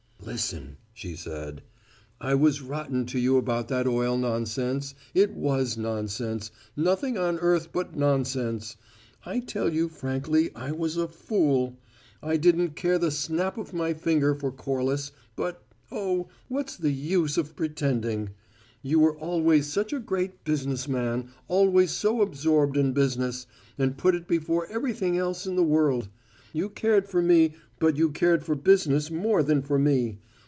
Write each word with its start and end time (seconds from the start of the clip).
"Listen," 0.23 0.77
she 0.93 1.15
said. 1.15 1.63
"I 2.21 2.35
was 2.35 2.61
rotten 2.61 3.07
to 3.07 3.17
you 3.17 3.37
about 3.37 3.69
that 3.69 3.87
oil 3.87 4.17
nonsense. 4.19 4.93
It 5.15 5.33
was 5.33 5.77
nonsense, 5.77 6.51
nothing 6.77 7.17
on 7.17 7.39
earth 7.39 7.69
but 7.73 7.97
nonsense. 7.97 8.77
I 9.25 9.39
tell 9.39 9.73
you 9.73 9.89
frankly 9.89 10.53
I 10.55 10.73
was 10.73 10.95
a 10.95 11.07
fool. 11.07 11.79
I 12.21 12.37
didn't 12.37 12.75
care 12.75 12.99
the 12.99 13.09
snap 13.09 13.57
of 13.57 13.73
my 13.73 13.95
finger 13.95 14.35
for 14.35 14.51
Corliss, 14.51 15.11
but 15.35 15.63
oh, 15.91 16.29
what's 16.49 16.77
the 16.77 16.91
use 16.93 17.35
of 17.35 17.55
pretending? 17.55 18.29
You 18.83 18.99
were 18.99 19.17
always 19.17 19.67
such 19.73 19.91
a 19.91 19.99
great 19.99 20.45
`business 20.45 20.87
man,' 20.87 21.31
always 21.47 21.89
so 21.89 22.21
absorbed 22.21 22.77
in 22.77 22.93
business, 22.93 23.47
and 23.79 23.97
put 23.97 24.13
it 24.13 24.27
before 24.27 24.67
everything 24.67 25.17
else 25.17 25.47
in 25.47 25.55
the 25.55 25.63
world. 25.63 26.09
You 26.53 26.69
cared 26.69 27.07
for 27.07 27.21
me, 27.21 27.55
but 27.79 27.95
you 27.97 28.09
cared 28.11 28.43
for 28.43 28.55
business 28.55 29.09
more 29.09 29.41
than 29.41 29.61
for 29.61 29.79
me. 29.79 30.19